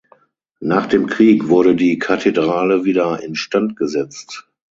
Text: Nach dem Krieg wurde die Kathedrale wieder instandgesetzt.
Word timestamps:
Nach 0.61 0.87
dem 0.87 1.05
Krieg 1.05 1.47
wurde 1.47 1.75
die 1.75 1.99
Kathedrale 1.99 2.85
wieder 2.85 3.21
instandgesetzt. 3.21 4.47